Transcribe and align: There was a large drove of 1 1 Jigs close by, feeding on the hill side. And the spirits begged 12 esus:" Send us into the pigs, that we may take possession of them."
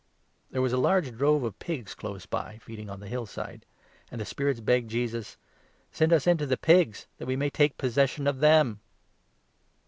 There 0.49 0.63
was 0.63 0.73
a 0.73 0.77
large 0.79 1.15
drove 1.15 1.43
of 1.43 1.53
1 1.53 1.53
1 1.63 1.77
Jigs 1.77 1.93
close 1.93 2.25
by, 2.25 2.57
feeding 2.57 2.89
on 2.89 3.01
the 3.01 3.07
hill 3.07 3.27
side. 3.27 3.67
And 4.09 4.19
the 4.19 4.25
spirits 4.25 4.59
begged 4.59 4.89
12 4.89 5.03
esus:" 5.11 5.37
Send 5.91 6.11
us 6.11 6.25
into 6.25 6.47
the 6.47 6.57
pigs, 6.57 7.05
that 7.19 7.27
we 7.27 7.35
may 7.35 7.51
take 7.51 7.77
possession 7.77 8.25
of 8.25 8.39
them." 8.39 8.79